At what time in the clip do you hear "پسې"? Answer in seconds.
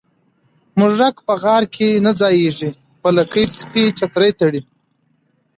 3.53-3.83